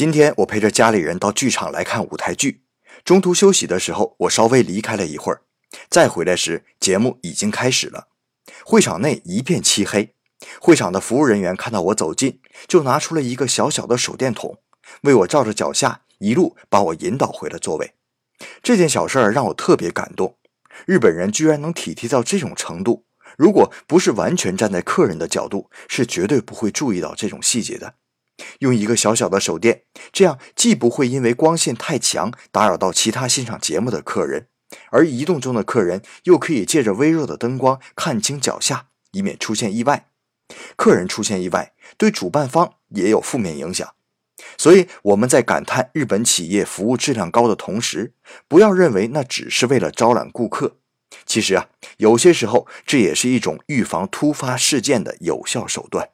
[0.00, 2.62] 今天我陪着家里人到剧场来看舞台剧，
[3.04, 5.42] 中途休息的时候，我稍微离开了一会儿，
[5.90, 8.08] 再回来时，节目已经开始了。
[8.64, 10.14] 会场内一片漆黑，
[10.58, 14.56] 会场的服务人员看到我走近，就拿出了一个小小的手电筒，
[15.02, 17.92] 为我照着脚下，一路把我引导回了座位。
[18.62, 20.38] 这件小事儿让我特别感动，
[20.86, 23.04] 日本人居然能体贴到这种程度。
[23.36, 27.96] 如果不是完全站在客人的角度，是绝对不会注意到这种细节的。
[28.60, 29.82] 用一个小小的手电，
[30.12, 34.48] 这样既不会因为光线太强打扰到其他欣赏节目的客人，
[34.90, 40.06] 而移动中的客人又可以借着微弱的灯光看清脚下，以免出现意外。
[40.76, 43.94] 客人出现意外，对主办方也有负面影响。
[44.56, 48.14] 所以我们在感叹日本企业服务质量高的同时，
[48.48, 50.76] 不要认为那只是为了招揽顾客。
[51.26, 51.68] 其实啊，
[51.98, 56.10] 有些时候这也是一种预防突发事件的有效手段。